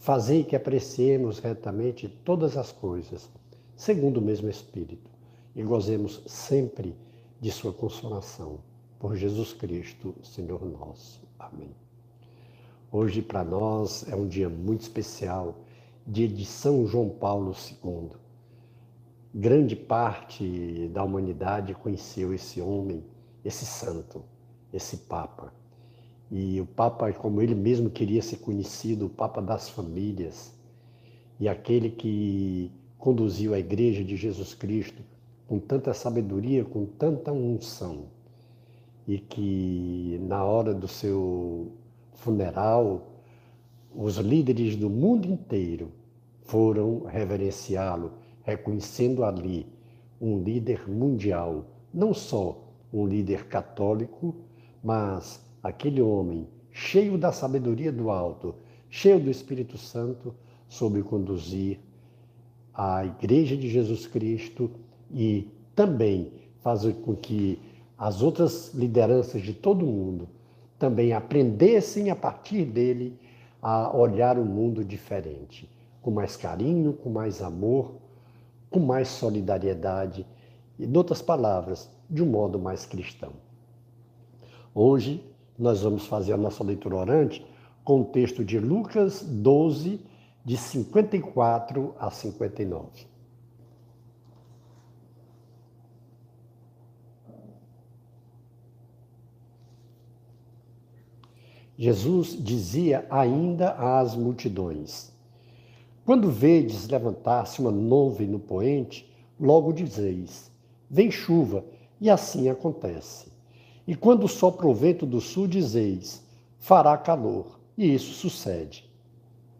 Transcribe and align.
Fazei 0.00 0.42
que 0.42 0.56
apreciemos 0.56 1.40
retamente 1.40 2.08
todas 2.08 2.56
as 2.56 2.72
coisas, 2.72 3.28
segundo 3.76 4.16
o 4.16 4.22
mesmo 4.22 4.48
Espírito, 4.48 5.10
e 5.54 5.62
gozemos 5.62 6.22
sempre 6.24 6.96
de 7.38 7.52
Sua 7.52 7.70
consolação. 7.70 8.60
Por 8.98 9.14
Jesus 9.14 9.52
Cristo, 9.52 10.14
Senhor 10.22 10.64
nosso. 10.64 11.20
Amém. 11.38 11.76
Hoje, 12.90 13.20
para 13.20 13.44
nós, 13.44 14.10
é 14.10 14.16
um 14.16 14.26
dia 14.26 14.48
muito 14.48 14.80
especial, 14.80 15.58
dia 16.06 16.26
de 16.26 16.46
São 16.46 16.86
João 16.86 17.10
Paulo 17.10 17.54
II. 17.54 18.08
Grande 19.34 19.76
parte 19.76 20.88
da 20.94 21.04
humanidade 21.04 21.74
conheceu 21.74 22.32
esse 22.32 22.58
homem, 22.58 23.04
esse 23.44 23.66
santo, 23.66 24.24
esse 24.72 24.96
Papa 24.96 25.59
e 26.30 26.60
o 26.60 26.66
Papa, 26.66 27.12
como 27.12 27.42
ele 27.42 27.54
mesmo 27.54 27.90
queria 27.90 28.22
ser 28.22 28.36
conhecido, 28.36 29.06
o 29.06 29.10
Papa 29.10 29.42
das 29.42 29.68
famílias, 29.68 30.54
e 31.40 31.48
aquele 31.48 31.90
que 31.90 32.70
conduziu 32.96 33.52
a 33.52 33.58
Igreja 33.58 34.04
de 34.04 34.16
Jesus 34.16 34.54
Cristo 34.54 35.02
com 35.48 35.58
tanta 35.58 35.92
sabedoria, 35.92 36.64
com 36.64 36.86
tanta 36.86 37.32
unção, 37.32 38.04
e 39.08 39.18
que 39.18 40.20
na 40.22 40.44
hora 40.44 40.72
do 40.72 40.86
seu 40.86 41.72
funeral, 42.12 43.10
os 43.92 44.16
líderes 44.18 44.76
do 44.76 44.88
mundo 44.88 45.26
inteiro 45.26 45.90
foram 46.42 47.04
reverenciá-lo, 47.04 48.12
reconhecendo 48.44 49.24
ali 49.24 49.66
um 50.20 50.40
líder 50.40 50.88
mundial, 50.88 51.64
não 51.92 52.14
só 52.14 52.62
um 52.92 53.06
líder 53.06 53.46
católico, 53.46 54.36
mas 54.84 55.44
aquele 55.62 56.00
homem 56.00 56.46
cheio 56.72 57.18
da 57.18 57.32
sabedoria 57.32 57.92
do 57.92 58.10
alto, 58.10 58.54
cheio 58.88 59.20
do 59.20 59.30
Espírito 59.30 59.76
Santo, 59.76 60.34
soube 60.68 61.02
conduzir 61.02 61.78
a 62.72 63.04
Igreja 63.04 63.56
de 63.56 63.68
Jesus 63.68 64.06
Cristo 64.06 64.70
e 65.10 65.48
também 65.74 66.32
fazer 66.60 66.94
com 66.94 67.14
que 67.14 67.58
as 67.98 68.22
outras 68.22 68.72
lideranças 68.72 69.42
de 69.42 69.52
todo 69.52 69.84
o 69.84 69.92
mundo 69.92 70.28
também 70.78 71.12
aprendessem 71.12 72.10
a 72.10 72.16
partir 72.16 72.64
dele 72.64 73.18
a 73.60 73.94
olhar 73.94 74.38
o 74.38 74.44
mundo 74.44 74.82
diferente, 74.82 75.68
com 76.00 76.10
mais 76.10 76.36
carinho, 76.36 76.94
com 76.94 77.10
mais 77.10 77.42
amor, 77.42 77.96
com 78.70 78.80
mais 78.80 79.08
solidariedade 79.08 80.24
e, 80.78 80.86
em 80.86 80.96
outras 80.96 81.20
palavras, 81.20 81.90
de 82.08 82.22
um 82.22 82.26
modo 82.26 82.58
mais 82.58 82.86
cristão. 82.86 83.32
Hoje 84.74 85.22
nós 85.60 85.82
vamos 85.82 86.06
fazer 86.06 86.32
a 86.32 86.38
nossa 86.38 86.64
leitura 86.64 86.96
orante 86.96 87.46
com 87.84 88.00
o 88.00 88.04
texto 88.06 88.42
de 88.42 88.58
Lucas 88.58 89.22
12, 89.22 90.00
de 90.42 90.56
54 90.56 91.94
a 91.98 92.10
59. 92.10 93.10
Jesus 101.76 102.36
dizia 102.42 103.06
ainda 103.10 103.72
às 103.72 104.14
multidões: 104.14 105.12
Quando 106.06 106.30
vedes 106.30 106.88
levantar-se 106.88 107.60
uma 107.60 107.70
nuvem 107.70 108.26
no 108.26 108.38
poente, 108.38 109.10
logo 109.38 109.72
dizeis: 109.72 110.50
Vem 110.90 111.10
chuva, 111.10 111.64
e 112.00 112.08
assim 112.08 112.48
acontece. 112.48 113.29
E 113.90 113.96
quando 113.96 114.28
sopra 114.28 114.68
o 114.68 114.72
vento 114.72 115.04
do 115.04 115.20
sul, 115.20 115.48
dizeis: 115.48 116.24
fará 116.60 116.96
calor. 116.96 117.58
E 117.76 117.92
isso 117.92 118.12
sucede. 118.12 118.88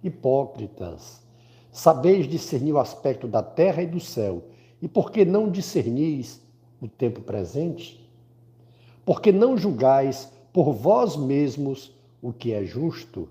Hipócritas, 0.05 1.21
sabeis 1.73 2.29
discernir 2.29 2.73
o 2.73 2.79
aspecto 2.79 3.27
da 3.27 3.43
terra 3.43 3.83
e 3.83 3.89
do 3.89 3.99
céu, 3.99 4.45
e 4.81 4.87
por 4.87 5.11
que 5.11 5.25
não 5.25 5.51
discernis 5.51 6.41
o 6.81 6.87
tempo 6.87 7.23
presente? 7.23 8.09
Porque 9.05 9.33
não 9.33 9.59
julgais 9.59 10.33
por 10.53 10.73
vós 10.75 11.17
mesmos 11.17 11.93
o 12.23 12.33
que 12.33 12.53
é 12.53 12.65
justo? 12.65 13.29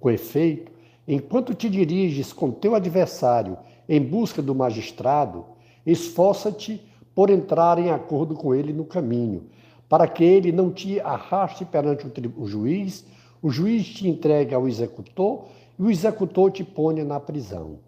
Com 0.00 0.10
efeito, 0.10 0.72
enquanto 1.06 1.54
te 1.54 1.70
diriges 1.70 2.32
com 2.32 2.50
teu 2.50 2.74
adversário 2.74 3.56
em 3.88 4.00
busca 4.00 4.42
do 4.42 4.52
magistrado, 4.52 5.44
esforça-te 5.86 6.82
por 7.14 7.30
entrar 7.30 7.78
em 7.78 7.90
acordo 7.90 8.34
com 8.34 8.52
ele 8.52 8.72
no 8.72 8.84
caminho, 8.84 9.44
para 9.92 10.08
que 10.08 10.24
ele 10.24 10.50
não 10.50 10.72
te 10.72 10.98
arraste 11.00 11.66
perante 11.66 12.06
o 12.34 12.46
juiz, 12.46 13.04
o 13.42 13.50
juiz 13.50 13.86
te 13.86 14.08
entregue 14.08 14.54
ao 14.54 14.66
executor 14.66 15.44
e 15.78 15.82
o 15.82 15.90
executor 15.90 16.50
te 16.50 16.64
ponha 16.64 17.04
na 17.04 17.20
prisão. 17.20 17.78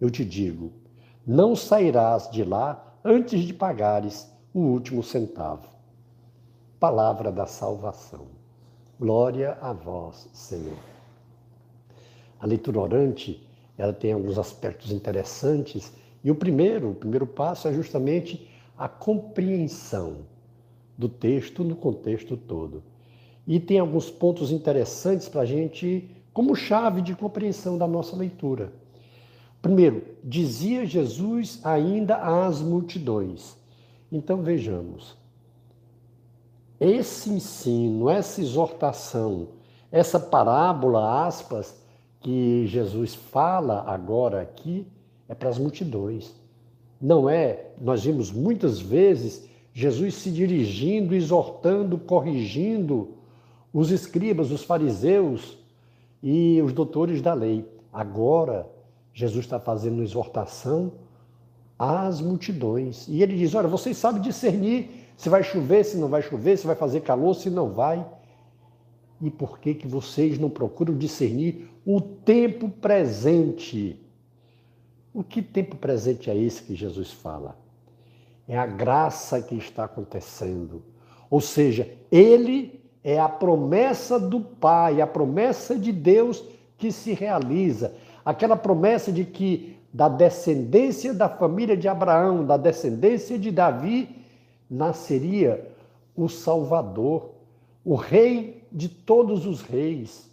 Eu 0.00 0.10
te 0.10 0.24
digo, 0.24 0.72
não 1.26 1.54
sairás 1.54 2.30
de 2.30 2.44
lá 2.44 2.96
antes 3.04 3.42
de 3.42 3.52
pagares 3.52 4.26
o 4.54 4.60
último 4.60 5.02
centavo. 5.02 5.68
Palavra 6.78 7.30
da 7.30 7.44
salvação. 7.44 8.28
Glória 8.98 9.58
a 9.60 9.74
vós, 9.74 10.30
Senhor. 10.32 10.78
A 12.40 12.46
leitura 12.46 12.80
orante, 12.80 13.46
ela 13.76 13.92
tem 13.92 14.14
alguns 14.14 14.38
aspectos 14.38 14.90
interessantes, 14.90 15.92
e 16.24 16.30
o 16.30 16.34
primeiro, 16.34 16.92
o 16.92 16.94
primeiro 16.94 17.26
passo 17.26 17.68
é 17.68 17.72
justamente 17.74 18.48
a 18.78 18.88
compreensão 18.88 20.29
do 21.00 21.08
texto 21.08 21.64
no 21.64 21.74
contexto 21.74 22.36
todo. 22.36 22.82
E 23.46 23.58
tem 23.58 23.78
alguns 23.78 24.10
pontos 24.10 24.52
interessantes 24.52 25.30
para 25.30 25.40
a 25.40 25.46
gente, 25.46 26.10
como 26.30 26.54
chave 26.54 27.00
de 27.00 27.14
compreensão 27.14 27.78
da 27.78 27.86
nossa 27.86 28.14
leitura. 28.14 28.70
Primeiro, 29.62 30.02
dizia 30.22 30.84
Jesus 30.84 31.58
ainda 31.64 32.16
às 32.16 32.60
multidões. 32.60 33.56
Então 34.12 34.42
vejamos. 34.42 35.16
Esse 36.78 37.30
ensino, 37.30 38.10
essa 38.10 38.42
exortação, 38.42 39.48
essa 39.90 40.20
parábola, 40.20 41.26
aspas, 41.26 41.82
que 42.20 42.66
Jesus 42.66 43.14
fala 43.14 43.84
agora 43.86 44.42
aqui, 44.42 44.86
é 45.26 45.34
para 45.34 45.48
as 45.48 45.58
multidões. 45.58 46.34
Não 47.00 47.26
é, 47.28 47.70
nós 47.80 48.04
vimos 48.04 48.30
muitas 48.30 48.78
vezes 48.78 49.48
Jesus 49.80 50.16
se 50.16 50.30
dirigindo, 50.30 51.14
exortando, 51.14 51.96
corrigindo 51.96 53.14
os 53.72 53.90
escribas, 53.90 54.50
os 54.50 54.62
fariseus 54.62 55.56
e 56.22 56.60
os 56.60 56.74
doutores 56.74 57.22
da 57.22 57.32
lei. 57.32 57.66
Agora, 57.90 58.68
Jesus 59.14 59.46
está 59.46 59.58
fazendo 59.58 60.02
exortação 60.02 60.92
às 61.78 62.20
multidões. 62.20 63.08
E 63.08 63.22
ele 63.22 63.38
diz: 63.38 63.54
Olha, 63.54 63.68
vocês 63.68 63.96
sabem 63.96 64.20
discernir 64.20 64.90
se 65.16 65.30
vai 65.30 65.42
chover, 65.42 65.82
se 65.82 65.96
não 65.96 66.08
vai 66.08 66.20
chover, 66.20 66.58
se 66.58 66.66
vai 66.66 66.76
fazer 66.76 67.00
calor, 67.00 67.32
se 67.32 67.48
não 67.48 67.70
vai. 67.70 68.06
E 69.18 69.30
por 69.30 69.58
que, 69.60 69.72
que 69.72 69.88
vocês 69.88 70.38
não 70.38 70.50
procuram 70.50 70.94
discernir 70.94 71.70
o 71.86 72.02
tempo 72.02 72.68
presente? 72.68 73.98
O 75.14 75.24
que 75.24 75.40
tempo 75.40 75.74
presente 75.74 76.28
é 76.28 76.36
esse 76.36 76.62
que 76.64 76.74
Jesus 76.74 77.10
fala? 77.10 77.59
É 78.50 78.58
a 78.58 78.66
graça 78.66 79.40
que 79.40 79.54
está 79.54 79.84
acontecendo. 79.84 80.82
Ou 81.30 81.40
seja, 81.40 81.88
ele 82.10 82.82
é 83.04 83.16
a 83.16 83.28
promessa 83.28 84.18
do 84.18 84.40
Pai, 84.40 85.00
a 85.00 85.06
promessa 85.06 85.78
de 85.78 85.92
Deus 85.92 86.44
que 86.76 86.90
se 86.90 87.12
realiza. 87.12 87.94
Aquela 88.24 88.56
promessa 88.56 89.12
de 89.12 89.24
que 89.24 89.76
da 89.94 90.08
descendência 90.08 91.14
da 91.14 91.28
família 91.28 91.76
de 91.76 91.86
Abraão, 91.86 92.44
da 92.44 92.56
descendência 92.56 93.38
de 93.38 93.52
Davi, 93.52 94.08
nasceria 94.68 95.70
o 96.16 96.28
Salvador, 96.28 97.30
o 97.84 97.94
Rei 97.94 98.64
de 98.72 98.88
todos 98.88 99.46
os 99.46 99.60
reis, 99.60 100.28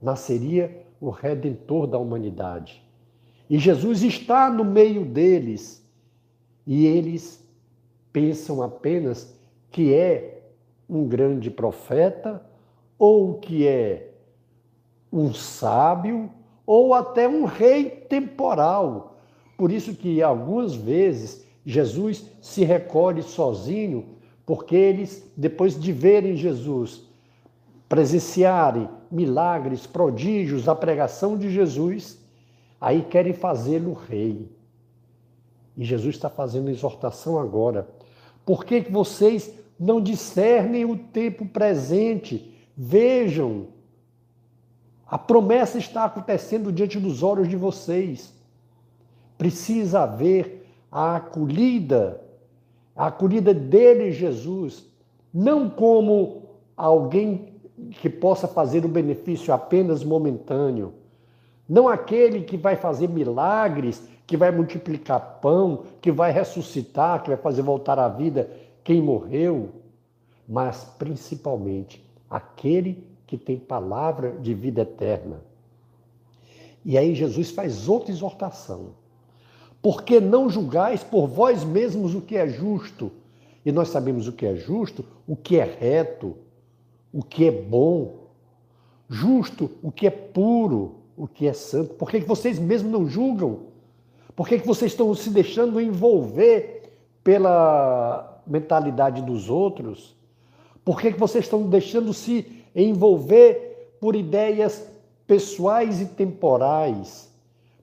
nasceria 0.00 0.86
o 1.00 1.10
Redentor 1.10 1.88
da 1.88 1.98
humanidade. 1.98 2.80
E 3.50 3.58
Jesus 3.58 4.04
está 4.04 4.48
no 4.48 4.64
meio 4.64 5.04
deles, 5.04 5.84
e 6.64 6.86
eles 6.86 7.47
pensam 8.12 8.62
apenas 8.62 9.34
que 9.70 9.94
é 9.94 10.42
um 10.88 11.06
grande 11.06 11.50
profeta, 11.50 12.42
ou 12.98 13.34
que 13.34 13.66
é 13.66 14.10
um 15.12 15.32
sábio, 15.32 16.30
ou 16.66 16.92
até 16.92 17.28
um 17.28 17.44
rei 17.44 17.88
temporal, 17.88 19.16
Por 19.56 19.72
isso 19.72 19.92
que 19.94 20.22
algumas 20.22 20.74
vezes 20.74 21.44
Jesus 21.66 22.24
se 22.40 22.62
recolhe 22.62 23.22
sozinho, 23.22 24.16
porque 24.46 24.76
eles, 24.76 25.28
depois 25.36 25.78
de 25.78 25.92
verem 25.92 26.36
Jesus, 26.36 27.02
presenciarem 27.88 28.88
milagres, 29.10 29.84
prodígios, 29.84 30.68
a 30.68 30.74
pregação 30.76 31.36
de 31.36 31.50
Jesus, 31.50 32.22
aí 32.80 33.02
querem 33.02 33.32
fazê-lo 33.32 33.94
rei. 33.94 34.48
E 35.76 35.84
Jesus 35.84 36.14
está 36.14 36.30
fazendo 36.30 36.70
exortação 36.70 37.38
agora. 37.38 37.88
Por 38.48 38.64
que, 38.64 38.80
que 38.80 38.90
vocês 38.90 39.52
não 39.78 40.00
discernem 40.00 40.86
o 40.86 40.96
tempo 40.96 41.44
presente? 41.44 42.50
Vejam, 42.74 43.66
a 45.06 45.18
promessa 45.18 45.76
está 45.76 46.06
acontecendo 46.06 46.72
diante 46.72 46.98
dos 46.98 47.22
olhos 47.22 47.46
de 47.46 47.56
vocês. 47.56 48.32
Precisa 49.36 50.00
haver 50.04 50.66
a 50.90 51.16
acolhida, 51.16 52.22
a 52.96 53.08
acolhida 53.08 53.52
dele, 53.52 54.12
Jesus, 54.12 54.86
não 55.30 55.68
como 55.68 56.44
alguém 56.74 57.52
que 58.00 58.08
possa 58.08 58.48
fazer 58.48 58.82
o 58.82 58.88
benefício 58.88 59.52
apenas 59.52 60.02
momentâneo, 60.02 60.94
não 61.68 61.88
aquele 61.88 62.42
que 62.42 62.56
vai 62.56 62.76
fazer 62.76 63.08
milagres, 63.08 64.02
que 64.26 64.36
vai 64.36 64.50
multiplicar 64.50 65.38
pão, 65.40 65.84
que 66.00 66.10
vai 66.10 66.32
ressuscitar, 66.32 67.22
que 67.22 67.28
vai 67.28 67.36
fazer 67.36 67.62
voltar 67.62 67.98
à 67.98 68.08
vida 68.08 68.50
quem 68.82 69.02
morreu, 69.02 69.70
mas 70.48 70.84
principalmente 70.98 72.02
aquele 72.30 73.06
que 73.26 73.36
tem 73.36 73.58
palavra 73.58 74.32
de 74.40 74.54
vida 74.54 74.80
eterna. 74.80 75.40
E 76.84 76.96
aí 76.96 77.14
Jesus 77.14 77.50
faz 77.50 77.88
outra 77.88 78.10
exortação. 78.10 78.94
Porque 79.82 80.20
não 80.20 80.48
julgais 80.48 81.04
por 81.04 81.26
vós 81.26 81.62
mesmos 81.64 82.14
o 82.14 82.22
que 82.22 82.36
é 82.36 82.48
justo? 82.48 83.12
E 83.64 83.70
nós 83.70 83.88
sabemos 83.88 84.26
o 84.26 84.32
que 84.32 84.46
é 84.46 84.56
justo, 84.56 85.04
o 85.26 85.36
que 85.36 85.58
é 85.58 85.64
reto, 85.64 86.34
o 87.12 87.22
que 87.22 87.46
é 87.46 87.50
bom. 87.50 88.14
Justo, 89.08 89.70
o 89.82 89.92
que 89.92 90.06
é 90.06 90.10
puro, 90.10 90.96
o 91.18 91.26
que 91.26 91.46
é 91.46 91.52
santo. 91.52 91.94
Por 91.94 92.10
que 92.10 92.20
vocês 92.20 92.58
mesmos 92.58 92.92
não 92.92 93.06
julgam? 93.06 93.60
Por 94.36 94.48
que 94.48 94.56
vocês 94.58 94.92
estão 94.92 95.12
se 95.14 95.30
deixando 95.30 95.80
envolver 95.80 96.98
pela 97.24 98.40
mentalidade 98.46 99.20
dos 99.22 99.50
outros? 99.50 100.16
Por 100.84 101.00
que 101.00 101.10
vocês 101.10 101.44
estão 101.44 101.62
deixando 101.68 102.14
se 102.14 102.64
envolver 102.74 103.96
por 104.00 104.14
ideias 104.14 104.88
pessoais 105.28 106.00
e 106.00 106.06
temporais. 106.06 107.30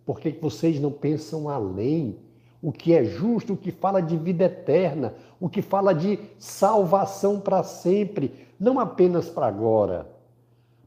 Por 0.05 0.19
que 0.19 0.31
vocês 0.31 0.79
não 0.79 0.91
pensam 0.91 1.47
além? 1.47 2.17
O 2.61 2.71
que 2.71 2.93
é 2.93 3.05
justo, 3.05 3.53
o 3.53 3.57
que 3.57 3.71
fala 3.71 4.01
de 4.01 4.17
vida 4.17 4.45
eterna, 4.45 5.13
o 5.39 5.47
que 5.47 5.61
fala 5.61 5.93
de 5.93 6.19
salvação 6.39 7.39
para 7.39 7.61
sempre, 7.61 8.33
não 8.59 8.79
apenas 8.79 9.29
para 9.29 9.45
agora. 9.45 10.07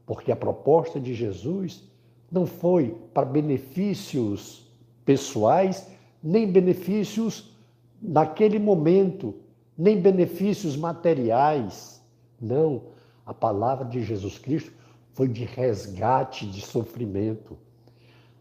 Porque 0.05 0.31
a 0.31 0.35
proposta 0.35 0.99
de 0.99 1.13
Jesus 1.13 1.83
não 2.31 2.45
foi 2.45 2.95
para 3.13 3.25
benefícios 3.25 4.67
pessoais, 5.05 5.87
nem 6.21 6.51
benefícios 6.51 7.55
naquele 8.01 8.59
momento, 8.59 9.35
nem 9.77 9.99
benefícios 9.99 10.77
materiais. 10.77 12.01
Não, 12.39 12.83
a 13.25 13.33
palavra 13.33 13.85
de 13.85 14.03
Jesus 14.03 14.37
Cristo 14.37 14.71
foi 15.13 15.27
de 15.27 15.43
resgate, 15.45 16.45
de 16.45 16.61
sofrimento. 16.61 17.57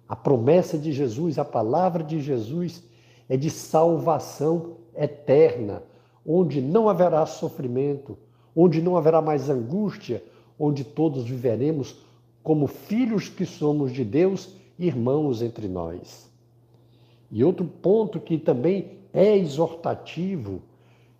A 0.09 0.17
promessa 0.17 0.79
de 0.79 0.93
Jesus, 0.93 1.39
a 1.39 1.45
palavra 1.45 2.03
de 2.03 2.21
Jesus 2.21 2.83
é 3.29 3.37
de 3.37 3.51
salvação 3.51 4.79
eterna, 4.97 5.83
onde 6.25 6.61
não 6.61 6.89
haverá 6.89 7.25
sofrimento, 7.27 8.17
onde 8.55 8.81
não 8.81 8.97
haverá 8.97 9.21
mais 9.21 9.49
angústia, 9.49 10.23
onde 10.59 10.83
todos 10.83 11.25
viveremos 11.25 11.97
como 12.49 12.67
filhos 12.67 13.29
que 13.29 13.45
somos 13.45 13.93
de 13.93 14.03
Deus, 14.03 14.49
irmãos 14.79 15.43
entre 15.43 15.69
nós. 15.69 16.33
E 17.31 17.45
outro 17.45 17.67
ponto 17.67 18.19
que 18.19 18.39
também 18.39 19.01
é 19.13 19.37
exortativo 19.37 20.63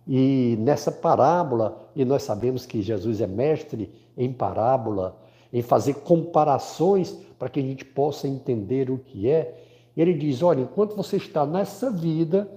e 0.07 0.57
nessa 0.57 0.91
parábola, 0.91 1.87
e 1.95 2.03
nós 2.03 2.23
sabemos 2.23 2.65
que 2.65 2.81
Jesus 2.81 3.21
é 3.21 3.27
mestre 3.27 3.91
em 4.17 4.33
parábola, 4.33 5.21
em 5.53 5.61
fazer 5.61 5.97
comparações 5.97 7.15
para 7.37 7.47
que 7.47 7.59
a 7.59 7.63
gente 7.63 7.85
possa 7.85 8.27
entender 8.27 8.89
o 8.89 8.97
que 8.97 9.29
é. 9.29 9.55
Ele 9.95 10.15
diz: 10.15 10.41
olha, 10.41 10.61
enquanto 10.61 10.95
você 10.95 11.17
está 11.17 11.45
nessa 11.45 11.91
vida 11.91 12.49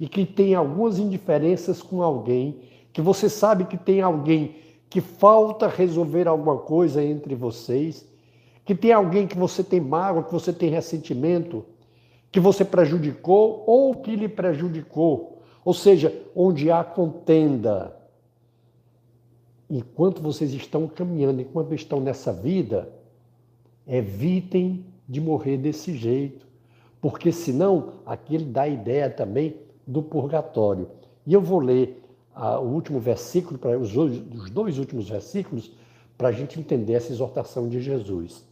e 0.00 0.08
que 0.08 0.26
tem 0.26 0.52
algumas 0.52 0.98
indiferenças 0.98 1.80
com 1.80 2.02
alguém, 2.02 2.58
que 2.92 3.00
você 3.00 3.28
sabe 3.28 3.66
que 3.66 3.76
tem 3.76 4.00
alguém 4.00 4.56
que 4.90 5.00
falta 5.00 5.68
resolver 5.68 6.26
alguma 6.26 6.58
coisa 6.58 7.04
entre 7.04 7.36
vocês, 7.36 8.04
que 8.66 8.74
tem 8.74 8.92
alguém 8.92 9.26
que 9.26 9.38
você 9.38 9.64
tem 9.64 9.80
mágoa, 9.80 10.24
que 10.24 10.32
você 10.32 10.52
tem 10.52 10.68
ressentimento, 10.68 11.64
que 12.30 12.38
você 12.38 12.66
prejudicou 12.66 13.64
ou 13.66 13.94
que 13.94 14.14
lhe 14.14 14.28
prejudicou 14.28 15.36
ou 15.66 15.74
seja, 15.74 16.16
onde 16.32 16.70
há 16.70 16.84
contenda. 16.84 17.96
Enquanto 19.68 20.22
vocês 20.22 20.54
estão 20.54 20.86
caminhando, 20.86 21.40
enquanto 21.40 21.74
estão 21.74 22.00
nessa 22.00 22.32
vida, 22.32 22.88
evitem 23.84 24.86
de 25.08 25.20
morrer 25.20 25.56
desse 25.56 25.92
jeito, 25.96 26.46
porque 27.00 27.32
senão 27.32 27.94
aquilo 28.06 28.44
dá 28.44 28.62
a 28.62 28.68
ideia 28.68 29.10
também 29.10 29.56
do 29.84 30.00
purgatório. 30.00 30.88
E 31.26 31.32
eu 31.32 31.40
vou 31.40 31.58
ler 31.58 32.00
ah, 32.32 32.60
o 32.60 32.68
último 32.72 33.00
versículo, 33.00 33.58
para 33.58 33.76
os, 33.76 33.96
os 33.96 34.48
dois 34.48 34.78
últimos 34.78 35.08
versículos, 35.08 35.72
para 36.16 36.28
a 36.28 36.32
gente 36.32 36.60
entender 36.60 36.92
essa 36.92 37.10
exortação 37.10 37.68
de 37.68 37.80
Jesus. 37.80 38.44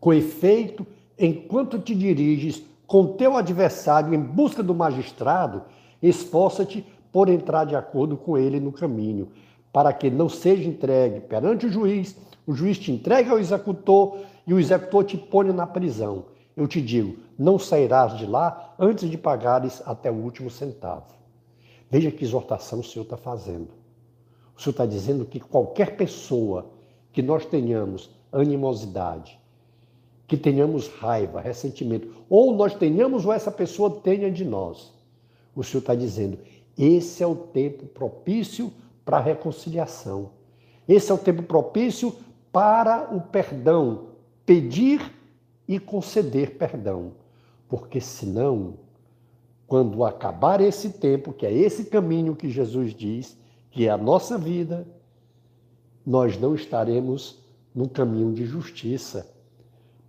Com 0.00 0.12
efeito, 0.12 0.86
enquanto 1.18 1.78
te 1.78 1.94
diriges 1.94 2.62
com 2.86 3.06
teu 3.06 3.36
adversário 3.36 4.14
em 4.14 4.20
busca 4.20 4.62
do 4.62 4.74
magistrado, 4.74 5.62
esforça-te 6.02 6.84
por 7.12 7.28
entrar 7.28 7.64
de 7.64 7.76
acordo 7.76 8.16
com 8.16 8.38
ele 8.38 8.58
no 8.58 8.72
caminho, 8.72 9.28
para 9.72 9.92
que 9.92 10.10
não 10.10 10.28
seja 10.28 10.68
entregue 10.68 11.20
perante 11.20 11.66
o 11.66 11.70
juiz, 11.70 12.16
o 12.46 12.52
juiz 12.52 12.78
te 12.78 12.90
entregue 12.90 13.30
ao 13.30 13.38
executor 13.38 14.18
e 14.46 14.54
o 14.54 14.58
executor 14.58 15.04
te 15.04 15.16
ponha 15.16 15.52
na 15.52 15.66
prisão. 15.66 16.24
Eu 16.56 16.66
te 16.66 16.80
digo, 16.80 17.16
não 17.38 17.58
sairás 17.58 18.16
de 18.16 18.26
lá 18.26 18.74
antes 18.78 19.08
de 19.08 19.16
pagares 19.16 19.82
até 19.86 20.10
o 20.10 20.14
último 20.14 20.50
centavo. 20.50 21.14
Veja 21.90 22.10
que 22.10 22.24
exortação 22.24 22.80
o 22.80 22.84
Senhor 22.84 23.04
está 23.04 23.16
fazendo. 23.16 23.68
O 24.56 24.60
Senhor 24.60 24.72
está 24.72 24.86
dizendo 24.86 25.24
que 25.24 25.40
qualquer 25.40 25.96
pessoa 25.96 26.70
que 27.12 27.22
nós 27.22 27.46
tenhamos 27.46 28.10
animosidade, 28.32 29.39
que 30.30 30.36
tenhamos 30.36 30.86
raiva, 30.86 31.40
ressentimento, 31.40 32.08
ou 32.28 32.54
nós 32.54 32.72
tenhamos 32.72 33.26
ou 33.26 33.32
essa 33.32 33.50
pessoa 33.50 33.90
tenha 34.00 34.30
de 34.30 34.44
nós. 34.44 34.92
O 35.56 35.64
Senhor 35.64 35.80
está 35.80 35.92
dizendo: 35.92 36.38
esse 36.78 37.20
é 37.20 37.26
o 37.26 37.34
tempo 37.34 37.84
propício 37.86 38.72
para 39.04 39.16
a 39.16 39.20
reconciliação. 39.20 40.30
Esse 40.88 41.10
é 41.10 41.14
o 41.14 41.18
tempo 41.18 41.42
propício 41.42 42.14
para 42.52 43.12
o 43.12 43.20
perdão, 43.20 44.10
pedir 44.46 45.12
e 45.66 45.80
conceder 45.80 46.56
perdão. 46.56 47.10
Porque 47.68 48.00
senão, 48.00 48.74
quando 49.66 50.04
acabar 50.04 50.60
esse 50.60 50.90
tempo, 50.90 51.32
que 51.32 51.44
é 51.44 51.52
esse 51.52 51.86
caminho 51.86 52.36
que 52.36 52.48
Jesus 52.48 52.94
diz, 52.94 53.36
que 53.68 53.88
é 53.88 53.90
a 53.90 53.98
nossa 53.98 54.38
vida, 54.38 54.86
nós 56.06 56.38
não 56.38 56.54
estaremos 56.54 57.40
no 57.74 57.88
caminho 57.88 58.32
de 58.32 58.46
justiça 58.46 59.39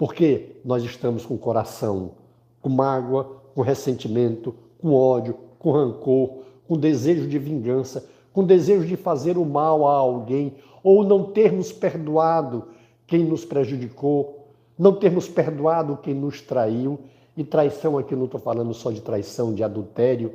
porque 0.01 0.55
nós 0.65 0.83
estamos 0.83 1.27
com 1.27 1.35
o 1.35 1.37
coração 1.37 2.13
com 2.59 2.69
mágoa, 2.69 3.39
com 3.53 3.61
ressentimento, 3.61 4.55
com 4.79 4.95
ódio, 4.95 5.37
com 5.59 5.69
rancor, 5.71 6.39
com 6.67 6.75
desejo 6.75 7.27
de 7.27 7.37
vingança, 7.37 8.09
com 8.33 8.43
desejo 8.43 8.87
de 8.87 8.97
fazer 8.97 9.37
o 9.37 9.45
mal 9.45 9.87
a 9.87 9.93
alguém, 9.93 10.55
ou 10.83 11.03
não 11.03 11.25
termos 11.25 11.71
perdoado 11.71 12.69
quem 13.05 13.23
nos 13.23 13.45
prejudicou, 13.45 14.47
não 14.75 14.91
termos 14.91 15.29
perdoado 15.29 15.95
quem 15.97 16.15
nos 16.15 16.41
traiu. 16.41 16.97
E 17.37 17.43
traição 17.43 17.95
aqui 17.95 18.15
não 18.15 18.25
estou 18.25 18.41
falando 18.41 18.73
só 18.73 18.89
de 18.89 19.01
traição, 19.01 19.53
de 19.53 19.63
adultério, 19.63 20.33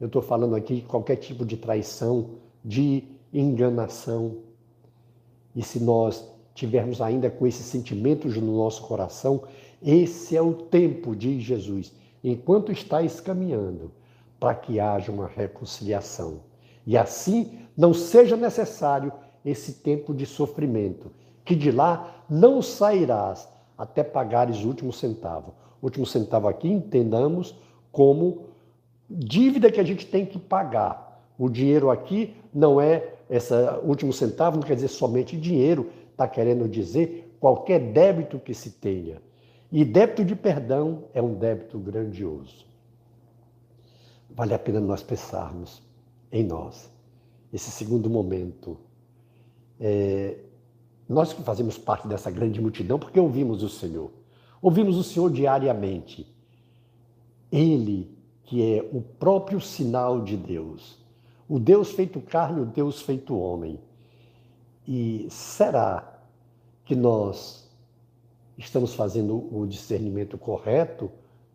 eu 0.00 0.08
estou 0.08 0.22
falando 0.22 0.56
aqui 0.56 0.74
de 0.74 0.82
qualquer 0.82 1.18
tipo 1.18 1.46
de 1.46 1.56
traição, 1.56 2.30
de 2.64 3.04
enganação. 3.32 4.38
E 5.54 5.62
se 5.62 5.78
nós 5.78 6.33
tivermos 6.54 7.00
ainda 7.00 7.28
com 7.28 7.46
esses 7.46 7.66
sentimentos 7.66 8.36
no 8.36 8.56
nosso 8.56 8.82
coração, 8.82 9.42
esse 9.82 10.36
é 10.36 10.40
o 10.40 10.54
tempo, 10.54 11.14
diz 11.14 11.42
Jesus, 11.42 11.92
enquanto 12.22 12.72
estáis 12.72 13.20
caminhando, 13.20 13.90
para 14.38 14.54
que 14.54 14.78
haja 14.80 15.10
uma 15.10 15.26
reconciliação. 15.26 16.40
E 16.86 16.96
assim 16.96 17.58
não 17.76 17.92
seja 17.92 18.36
necessário 18.36 19.12
esse 19.44 19.74
tempo 19.74 20.14
de 20.14 20.24
sofrimento, 20.24 21.10
que 21.44 21.54
de 21.54 21.70
lá 21.70 22.24
não 22.30 22.62
sairás 22.62 23.48
até 23.76 24.02
pagares 24.02 24.64
o 24.64 24.68
último 24.68 24.92
centavo. 24.92 25.54
último 25.82 26.06
centavo 26.06 26.48
aqui, 26.48 26.68
entendamos 26.68 27.54
como 27.92 28.46
dívida 29.10 29.70
que 29.70 29.80
a 29.80 29.84
gente 29.84 30.06
tem 30.06 30.24
que 30.24 30.38
pagar. 30.38 31.22
O 31.38 31.48
dinheiro 31.48 31.90
aqui 31.90 32.34
não 32.54 32.80
é 32.80 33.14
essa 33.28 33.80
último 33.82 34.12
centavo, 34.12 34.56
não 34.56 34.62
quer 34.62 34.76
dizer 34.76 34.88
somente 34.88 35.36
dinheiro, 35.36 35.90
está 36.14 36.28
querendo 36.28 36.68
dizer 36.68 37.36
qualquer 37.40 37.92
débito 37.92 38.38
que 38.38 38.54
se 38.54 38.70
tenha. 38.70 39.20
E 39.70 39.84
débito 39.84 40.24
de 40.24 40.36
perdão 40.36 41.04
é 41.12 41.20
um 41.20 41.34
débito 41.34 41.78
grandioso. 41.78 42.64
Vale 44.30 44.54
a 44.54 44.58
pena 44.58 44.80
nós 44.80 45.02
pensarmos 45.02 45.82
em 46.30 46.44
nós. 46.44 46.90
Esse 47.52 47.70
segundo 47.70 48.08
momento. 48.08 48.78
É, 49.78 50.38
nós 51.08 51.32
que 51.32 51.42
fazemos 51.42 51.76
parte 51.76 52.08
dessa 52.08 52.30
grande 52.30 52.60
multidão, 52.60 52.98
porque 52.98 53.18
ouvimos 53.18 53.62
o 53.62 53.68
Senhor. 53.68 54.10
Ouvimos 54.62 54.96
o 54.96 55.02
Senhor 55.02 55.30
diariamente. 55.30 56.26
Ele, 57.50 58.16
que 58.44 58.62
é 58.62 58.88
o 58.92 59.00
próprio 59.00 59.60
sinal 59.60 60.22
de 60.22 60.36
Deus, 60.36 60.98
o 61.48 61.58
Deus 61.58 61.90
feito 61.90 62.20
carne, 62.20 62.60
o 62.60 62.66
Deus 62.66 63.02
feito 63.02 63.36
homem. 63.36 63.78
E 64.86 65.26
será 65.30 66.20
que 66.84 66.94
nós 66.94 67.70
estamos 68.56 68.94
fazendo 68.94 69.48
o 69.54 69.66
discernimento 69.66 70.36
correto 70.36 71.10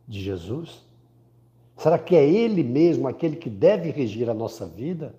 de 0.08 0.20
Jesus? 0.20 0.84
Será 1.78 1.98
que 1.98 2.16
é 2.16 2.28
Ele 2.28 2.64
mesmo 2.64 3.08
aquele 3.08 3.36
que 3.36 3.50
deve 3.50 3.92
regir 3.92 4.30
a 4.30 4.34
nossa 4.34 4.66
vida? 4.66 5.16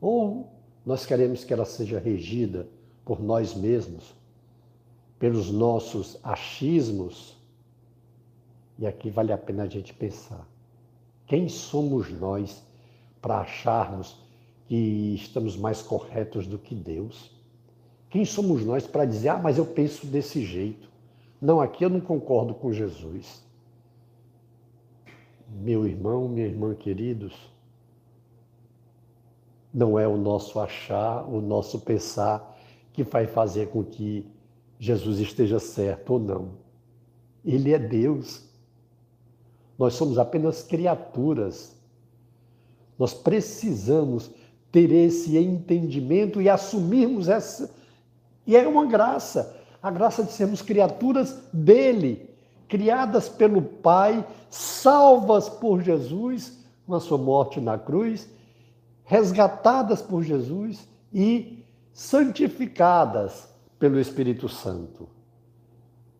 Ou 0.00 0.48
nós 0.86 1.04
queremos 1.04 1.44
que 1.44 1.52
ela 1.52 1.64
seja 1.64 1.98
regida 1.98 2.68
por 3.04 3.20
nós 3.20 3.54
mesmos, 3.54 4.14
pelos 5.18 5.50
nossos 5.50 6.18
achismos? 6.22 7.36
E 8.78 8.86
aqui 8.86 9.10
vale 9.10 9.32
a 9.32 9.38
pena 9.38 9.64
a 9.64 9.68
gente 9.68 9.92
pensar. 9.92 10.48
Quem 11.26 11.48
somos 11.48 12.08
nós 12.10 12.62
para 13.20 13.40
acharmos 13.40 14.16
que 14.66 15.14
estamos 15.16 15.56
mais 15.56 15.82
corretos 15.82 16.46
do 16.46 16.58
que 16.58 16.74
Deus? 16.74 17.37
Quem 18.10 18.24
somos 18.24 18.64
nós 18.64 18.86
para 18.86 19.04
dizer, 19.04 19.28
ah, 19.28 19.38
mas 19.38 19.58
eu 19.58 19.66
penso 19.66 20.06
desse 20.06 20.44
jeito? 20.44 20.88
Não, 21.40 21.60
aqui 21.60 21.84
eu 21.84 21.90
não 21.90 22.00
concordo 22.00 22.54
com 22.54 22.72
Jesus. 22.72 23.42
Meu 25.48 25.86
irmão, 25.86 26.28
minha 26.28 26.46
irmã 26.46 26.74
queridos, 26.74 27.34
não 29.72 29.98
é 29.98 30.08
o 30.08 30.16
nosso 30.16 30.58
achar, 30.58 31.28
o 31.28 31.40
nosso 31.40 31.80
pensar 31.80 32.56
que 32.92 33.02
vai 33.02 33.26
fazer 33.26 33.68
com 33.68 33.84
que 33.84 34.26
Jesus 34.78 35.18
esteja 35.18 35.58
certo 35.58 36.14
ou 36.14 36.18
não. 36.18 36.50
Ele 37.44 37.72
é 37.72 37.78
Deus. 37.78 38.44
Nós 39.78 39.94
somos 39.94 40.18
apenas 40.18 40.62
criaturas. 40.62 41.76
Nós 42.98 43.14
precisamos 43.14 44.30
ter 44.72 44.90
esse 44.90 45.36
entendimento 45.38 46.42
e 46.42 46.48
assumirmos 46.48 47.28
essa. 47.28 47.70
E 48.48 48.56
é 48.56 48.66
uma 48.66 48.84
graça 48.84 49.56
a 49.82 49.90
graça 49.90 50.24
de 50.24 50.32
sermos 50.32 50.60
criaturas 50.60 51.40
dele, 51.52 52.28
criadas 52.66 53.28
pelo 53.28 53.62
Pai, 53.62 54.26
salvas 54.50 55.48
por 55.48 55.80
Jesus 55.80 56.58
na 56.86 57.00
sua 57.00 57.18
morte 57.18 57.60
na 57.60 57.78
cruz, 57.78 58.28
resgatadas 59.04 60.02
por 60.02 60.22
Jesus 60.22 60.86
e 61.12 61.64
santificadas 61.92 63.48
pelo 63.78 64.00
Espírito 64.00 64.48
Santo. 64.48 65.08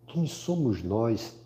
Quem 0.06 0.26
somos 0.26 0.82
nós 0.82 1.36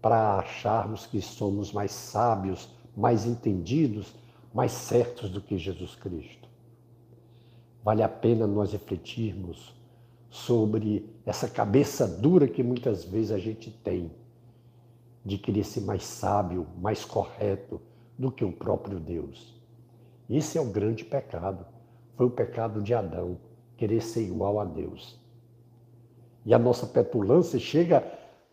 para 0.00 0.38
acharmos 0.38 1.06
que 1.06 1.20
somos 1.20 1.72
mais 1.72 1.92
sábios, 1.92 2.68
mais 2.96 3.24
entendidos, 3.24 4.14
mais 4.52 4.72
certos 4.72 5.30
do 5.30 5.40
que 5.40 5.56
Jesus 5.56 5.94
Cristo? 5.94 6.48
Vale 7.82 8.02
a 8.02 8.08
pena 8.08 8.46
nós 8.46 8.72
refletirmos 8.72 9.81
sobre 10.32 11.06
essa 11.26 11.46
cabeça 11.46 12.08
dura 12.08 12.48
que 12.48 12.62
muitas 12.62 13.04
vezes 13.04 13.30
a 13.30 13.38
gente 13.38 13.70
tem 13.70 14.10
de 15.22 15.36
querer 15.36 15.62
ser 15.62 15.82
mais 15.82 16.04
sábio, 16.04 16.66
mais 16.80 17.04
correto 17.04 17.78
do 18.18 18.32
que 18.32 18.42
o 18.42 18.50
próprio 18.50 18.98
Deus. 18.98 19.54
Esse 20.30 20.56
é 20.56 20.60
o 20.60 20.70
grande 20.70 21.04
pecado. 21.04 21.66
Foi 22.16 22.24
o 22.24 22.30
pecado 22.30 22.80
de 22.80 22.94
Adão, 22.94 23.36
querer 23.76 24.00
ser 24.00 24.22
igual 24.22 24.58
a 24.58 24.64
Deus. 24.64 25.20
E 26.46 26.54
a 26.54 26.58
nossa 26.58 26.86
petulância 26.86 27.58
chega 27.58 28.02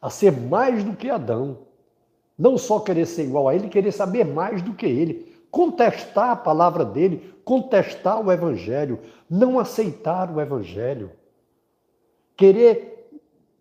a 0.02 0.10
ser 0.10 0.34
mais 0.34 0.84
do 0.84 0.98
que 0.98 1.10
Adão. 1.10 1.60
Não 2.38 2.58
só 2.58 2.82
querer 2.82 3.06
ser 3.06 3.24
igual 3.24 3.48
a 3.48 3.56
ele, 3.56 3.70
querer 3.70 3.94
saber 3.94 4.26
mais 4.26 4.62
do 4.62 4.74
que 4.74 4.86
ele. 4.86 5.34
Contestar 5.50 6.32
a 6.32 6.36
palavra 6.36 6.84
dele, 6.84 7.34
contestar 7.46 8.22
o 8.22 8.30
evangelho, 8.30 9.00
não 9.30 9.58
aceitar 9.58 10.30
o 10.30 10.42
evangelho. 10.42 11.12
Querer 12.40 13.10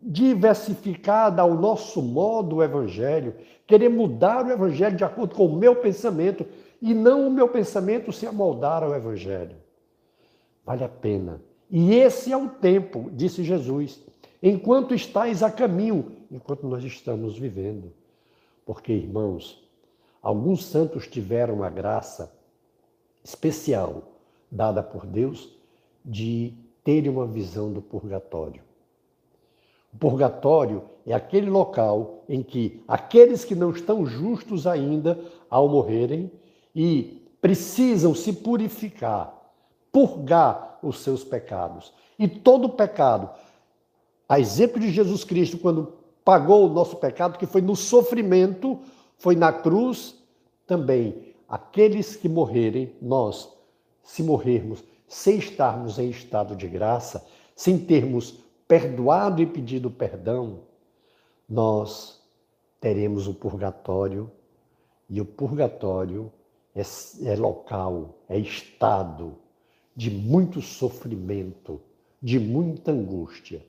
diversificar 0.00 1.36
ao 1.40 1.52
nosso 1.52 2.00
modo 2.00 2.56
o 2.56 2.62
evangelho, 2.62 3.34
querer 3.66 3.88
mudar 3.88 4.46
o 4.46 4.52
evangelho 4.52 4.96
de 4.96 5.02
acordo 5.02 5.34
com 5.34 5.46
o 5.46 5.56
meu 5.56 5.74
pensamento 5.74 6.46
e 6.80 6.94
não 6.94 7.26
o 7.26 7.30
meu 7.30 7.48
pensamento 7.48 8.12
se 8.12 8.24
amoldar 8.24 8.84
ao 8.84 8.94
evangelho. 8.94 9.56
Vale 10.64 10.84
a 10.84 10.88
pena. 10.88 11.42
E 11.68 11.92
esse 11.92 12.30
é 12.30 12.36
o 12.36 12.48
tempo, 12.48 13.10
disse 13.12 13.42
Jesus, 13.42 14.00
enquanto 14.40 14.94
estáis 14.94 15.42
a 15.42 15.50
caminho, 15.50 16.12
enquanto 16.30 16.64
nós 16.64 16.84
estamos 16.84 17.36
vivendo. 17.36 17.92
Porque, 18.64 18.92
irmãos, 18.92 19.60
alguns 20.22 20.64
santos 20.64 21.08
tiveram 21.08 21.64
a 21.64 21.68
graça 21.68 22.32
especial 23.24 24.04
dada 24.48 24.84
por 24.84 25.04
Deus 25.04 25.52
de 26.04 26.54
terem 26.84 27.10
uma 27.10 27.26
visão 27.26 27.72
do 27.72 27.82
purgatório. 27.82 28.67
Purgatório 29.98 30.84
é 31.06 31.12
aquele 31.12 31.50
local 31.50 32.24
em 32.28 32.42
que 32.42 32.82
aqueles 32.86 33.44
que 33.44 33.54
não 33.54 33.70
estão 33.70 34.06
justos 34.06 34.66
ainda 34.66 35.18
ao 35.50 35.68
morrerem 35.68 36.30
e 36.74 37.26
precisam 37.40 38.14
se 38.14 38.32
purificar, 38.32 39.32
purgar 39.90 40.78
os 40.82 41.00
seus 41.00 41.24
pecados. 41.24 41.92
E 42.18 42.28
todo 42.28 42.68
pecado, 42.68 43.30
a 44.28 44.38
exemplo 44.38 44.80
de 44.80 44.90
Jesus 44.90 45.24
Cristo, 45.24 45.58
quando 45.58 45.94
pagou 46.24 46.66
o 46.66 46.72
nosso 46.72 46.96
pecado, 46.96 47.38
que 47.38 47.46
foi 47.46 47.62
no 47.62 47.74
sofrimento, 47.74 48.78
foi 49.16 49.34
na 49.34 49.52
cruz, 49.52 50.16
também 50.66 51.34
aqueles 51.48 52.14
que 52.14 52.28
morrerem, 52.28 52.94
nós, 53.00 53.48
se 54.02 54.22
morrermos 54.22 54.84
sem 55.06 55.38
estarmos 55.38 55.98
em 55.98 56.10
estado 56.10 56.54
de 56.54 56.68
graça, 56.68 57.24
sem 57.56 57.78
termos 57.78 58.44
perdoado 58.68 59.40
e 59.40 59.46
pedido 59.46 59.90
perdão, 59.90 60.60
nós 61.48 62.22
teremos 62.78 63.26
o 63.26 63.32
purgatório, 63.32 64.30
e 65.08 65.20
o 65.22 65.24
purgatório 65.24 66.30
é, 66.74 66.82
é 67.24 67.34
local, 67.34 68.18
é 68.28 68.38
estado 68.38 69.38
de 69.96 70.10
muito 70.10 70.60
sofrimento, 70.60 71.80
de 72.20 72.38
muita 72.38 72.92
angústia, 72.92 73.64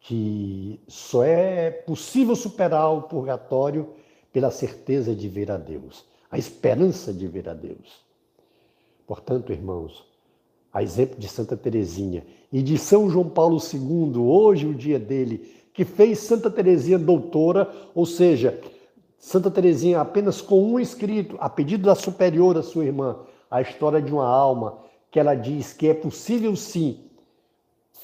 que 0.00 0.80
só 0.88 1.22
é 1.22 1.70
possível 1.70 2.34
superar 2.34 2.92
o 2.92 3.02
purgatório 3.02 3.94
pela 4.32 4.50
certeza 4.50 5.14
de 5.14 5.28
ver 5.28 5.50
a 5.50 5.56
Deus, 5.56 6.04
a 6.28 6.36
esperança 6.36 7.12
de 7.12 7.26
ver 7.28 7.48
a 7.48 7.54
Deus. 7.54 8.04
Portanto, 9.06 9.52
irmãos, 9.52 10.07
a 10.78 10.82
exemplo 10.82 11.18
de 11.18 11.26
Santa 11.28 11.56
Teresinha 11.56 12.24
e 12.52 12.62
de 12.62 12.78
São 12.78 13.10
João 13.10 13.28
Paulo 13.28 13.58
II, 13.58 14.16
hoje 14.16 14.64
o 14.64 14.74
dia 14.74 14.98
dele, 14.98 15.52
que 15.74 15.84
fez 15.84 16.20
Santa 16.20 16.48
Teresinha 16.48 16.96
doutora, 16.96 17.68
ou 17.96 18.06
seja, 18.06 18.60
Santa 19.18 19.50
Teresinha 19.50 20.00
apenas 20.00 20.40
com 20.40 20.62
um 20.62 20.78
escrito, 20.78 21.36
a 21.40 21.50
pedido 21.50 21.84
da 21.84 21.96
superiora, 21.96 22.62
sua 22.62 22.84
irmã, 22.84 23.18
a 23.50 23.60
história 23.60 24.00
de 24.00 24.12
uma 24.12 24.26
alma, 24.26 24.78
que 25.10 25.18
ela 25.18 25.34
diz 25.34 25.72
que 25.72 25.88
é 25.88 25.94
possível 25.94 26.54
sim 26.54 27.00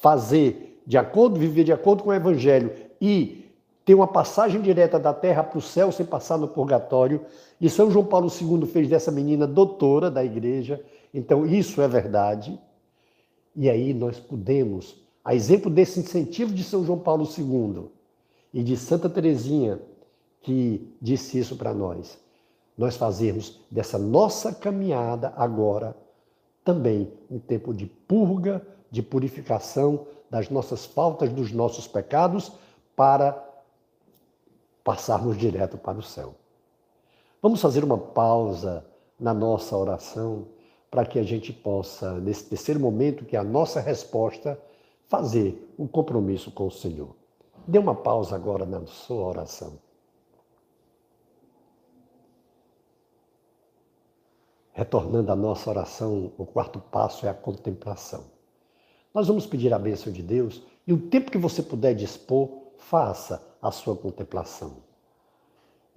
fazer 0.00 0.82
de 0.84 0.98
acordo, 0.98 1.38
viver 1.38 1.62
de 1.62 1.72
acordo 1.72 2.02
com 2.02 2.10
o 2.10 2.14
evangelho 2.14 2.72
e 3.00 3.52
ter 3.84 3.94
uma 3.94 4.08
passagem 4.08 4.60
direta 4.60 4.98
da 4.98 5.14
terra 5.14 5.44
para 5.44 5.58
o 5.58 5.62
céu 5.62 5.92
sem 5.92 6.04
passar 6.04 6.38
no 6.38 6.48
purgatório. 6.48 7.20
E 7.60 7.70
São 7.70 7.88
João 7.88 8.04
Paulo 8.04 8.28
II 8.28 8.66
fez 8.66 8.88
dessa 8.88 9.12
menina 9.12 9.46
doutora 9.46 10.10
da 10.10 10.24
igreja 10.24 10.82
então, 11.14 11.46
isso 11.46 11.80
é 11.80 11.86
verdade. 11.86 12.60
E 13.54 13.70
aí 13.70 13.94
nós 13.94 14.18
podemos, 14.18 15.00
a 15.24 15.32
exemplo 15.32 15.70
desse 15.70 16.00
incentivo 16.00 16.52
de 16.52 16.64
São 16.64 16.84
João 16.84 16.98
Paulo 16.98 17.24
II 17.24 17.88
e 18.52 18.64
de 18.64 18.76
Santa 18.76 19.08
Teresinha, 19.08 19.80
que 20.42 20.92
disse 21.00 21.38
isso 21.38 21.56
para 21.56 21.72
nós, 21.72 22.18
nós 22.76 22.96
fazermos 22.96 23.60
dessa 23.70 23.96
nossa 23.96 24.52
caminhada 24.52 25.32
agora 25.36 25.96
também 26.64 27.12
um 27.30 27.38
tempo 27.38 27.72
de 27.72 27.86
purga, 27.86 28.66
de 28.90 29.00
purificação 29.00 30.06
das 30.28 30.50
nossas 30.50 30.84
faltas, 30.84 31.32
dos 31.32 31.52
nossos 31.52 31.86
pecados, 31.86 32.50
para 32.96 33.40
passarmos 34.82 35.38
direto 35.38 35.78
para 35.78 35.98
o 35.98 36.02
céu. 36.02 36.34
Vamos 37.40 37.60
fazer 37.60 37.84
uma 37.84 37.98
pausa 37.98 38.84
na 39.18 39.32
nossa 39.32 39.76
oração 39.76 40.46
para 40.94 41.04
que 41.04 41.18
a 41.18 41.24
gente 41.24 41.52
possa, 41.52 42.20
nesse 42.20 42.44
terceiro 42.44 42.78
momento, 42.78 43.24
que 43.24 43.34
é 43.34 43.38
a 43.40 43.42
nossa 43.42 43.80
resposta, 43.80 44.56
fazer 45.08 45.74
um 45.76 45.88
compromisso 45.88 46.52
com 46.52 46.68
o 46.68 46.70
Senhor. 46.70 47.16
Dê 47.66 47.80
uma 47.80 47.96
pausa 47.96 48.36
agora 48.36 48.64
na 48.64 48.86
sua 48.86 49.26
oração. 49.26 49.76
Retornando 54.72 55.32
à 55.32 55.34
nossa 55.34 55.68
oração, 55.68 56.30
o 56.38 56.46
quarto 56.46 56.78
passo 56.78 57.26
é 57.26 57.28
a 57.28 57.34
contemplação. 57.34 58.26
Nós 59.12 59.26
vamos 59.26 59.46
pedir 59.46 59.74
a 59.74 59.80
bênção 59.80 60.12
de 60.12 60.22
Deus 60.22 60.62
e 60.86 60.92
o 60.92 61.08
tempo 61.08 61.28
que 61.28 61.38
você 61.38 61.60
puder 61.60 61.96
dispor, 61.96 62.48
faça 62.78 63.44
a 63.60 63.72
sua 63.72 63.96
contemplação. 63.96 64.76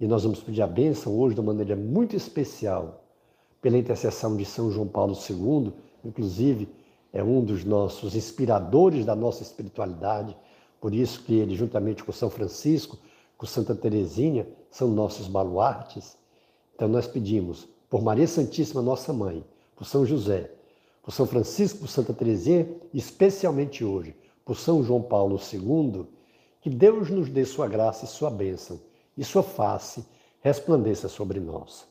E 0.00 0.08
nós 0.08 0.24
vamos 0.24 0.40
pedir 0.40 0.62
a 0.62 0.66
bênção 0.66 1.16
hoje 1.16 1.36
de 1.36 1.40
uma 1.40 1.52
maneira 1.52 1.76
muito 1.76 2.16
especial, 2.16 3.04
pela 3.60 3.78
intercessão 3.78 4.36
de 4.36 4.44
São 4.44 4.70
João 4.70 4.86
Paulo 4.86 5.14
II, 5.14 5.72
inclusive 6.04 6.68
é 7.12 7.22
um 7.22 7.42
dos 7.42 7.64
nossos 7.64 8.14
inspiradores 8.14 9.04
da 9.04 9.16
nossa 9.16 9.42
espiritualidade, 9.42 10.36
por 10.80 10.94
isso 10.94 11.22
que 11.24 11.34
ele, 11.34 11.56
juntamente 11.56 12.04
com 12.04 12.12
São 12.12 12.30
Francisco, 12.30 12.98
com 13.36 13.46
Santa 13.46 13.74
Teresinha, 13.74 14.46
são 14.70 14.88
nossos 14.88 15.26
baluartes. 15.26 16.16
Então 16.74 16.88
nós 16.88 17.06
pedimos 17.06 17.68
por 17.88 18.02
Maria 18.02 18.26
Santíssima, 18.26 18.82
nossa 18.82 19.12
mãe, 19.12 19.44
por 19.74 19.86
São 19.86 20.04
José, 20.04 20.50
por 21.02 21.12
São 21.12 21.26
Francisco, 21.26 21.80
por 21.80 21.88
Santa 21.88 22.12
Teresinha, 22.12 22.68
especialmente 22.92 23.84
hoje, 23.84 24.14
por 24.44 24.56
São 24.56 24.82
João 24.82 25.02
Paulo 25.02 25.38
II, 25.52 26.06
que 26.60 26.68
Deus 26.70 27.10
nos 27.10 27.28
dê 27.28 27.44
sua 27.44 27.66
graça 27.66 28.04
e 28.04 28.08
sua 28.08 28.30
bênção, 28.30 28.80
e 29.16 29.24
sua 29.24 29.42
face 29.42 30.04
resplandeça 30.40 31.08
sobre 31.08 31.40
nós. 31.40 31.86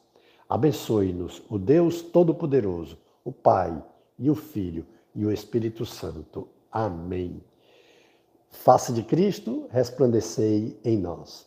Abençoe-nos 0.49 1.41
o 1.49 1.57
Deus 1.57 2.01
Todo-Poderoso, 2.01 2.97
o 3.23 3.31
Pai 3.31 3.83
e 4.17 4.29
o 4.29 4.35
Filho 4.35 4.85
e 5.13 5.25
o 5.25 5.31
Espírito 5.31 5.85
Santo. 5.85 6.47
Amém. 6.71 7.41
Face 8.49 8.93
de 8.93 9.03
Cristo, 9.03 9.67
resplandecei 9.69 10.79
em 10.83 10.97
nós. 10.97 11.46